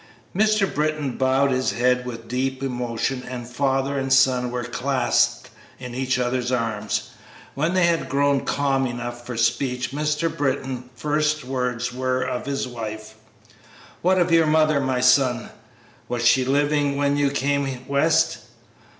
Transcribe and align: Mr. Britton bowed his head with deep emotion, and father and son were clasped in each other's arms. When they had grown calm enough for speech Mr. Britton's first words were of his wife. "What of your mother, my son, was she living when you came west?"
Mr. 0.35 0.65
Britton 0.73 1.15
bowed 1.15 1.51
his 1.51 1.73
head 1.73 2.07
with 2.07 2.27
deep 2.27 2.63
emotion, 2.63 3.23
and 3.29 3.47
father 3.47 3.99
and 3.99 4.11
son 4.11 4.49
were 4.49 4.63
clasped 4.63 5.51
in 5.77 5.93
each 5.93 6.17
other's 6.17 6.51
arms. 6.51 7.11
When 7.53 7.75
they 7.75 7.85
had 7.85 8.09
grown 8.09 8.43
calm 8.43 8.87
enough 8.87 9.23
for 9.27 9.37
speech 9.37 9.91
Mr. 9.91 10.35
Britton's 10.35 10.85
first 10.95 11.43
words 11.45 11.93
were 11.93 12.23
of 12.23 12.47
his 12.47 12.67
wife. 12.67 13.13
"What 14.01 14.17
of 14.17 14.31
your 14.31 14.47
mother, 14.47 14.79
my 14.79 15.01
son, 15.01 15.51
was 16.09 16.25
she 16.25 16.45
living 16.45 16.97
when 16.97 17.15
you 17.15 17.29
came 17.29 17.85
west?" 17.87 18.39